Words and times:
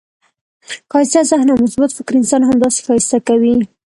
ښایسته 0.91 1.21
ذهن 1.29 1.47
او 1.51 1.57
مثبت 1.65 1.89
فکر 1.97 2.13
انسان 2.17 2.41
همداسي 2.49 2.81
ښایسته 2.87 3.17
کوي. 3.27 3.55